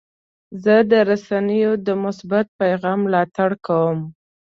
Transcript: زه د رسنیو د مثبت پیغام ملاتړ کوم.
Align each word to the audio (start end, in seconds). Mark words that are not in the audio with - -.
زه 0.63 0.75
د 0.91 0.93
رسنیو 1.09 1.71
د 1.85 1.87
مثبت 2.03 2.45
پیغام 2.61 2.99
ملاتړ 3.05 3.49
کوم. 3.65 3.99